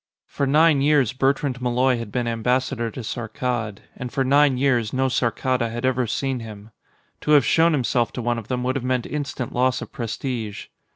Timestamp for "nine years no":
4.23-5.09